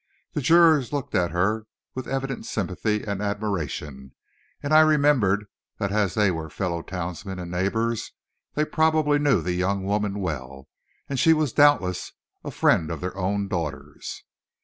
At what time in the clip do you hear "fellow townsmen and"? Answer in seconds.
6.49-7.51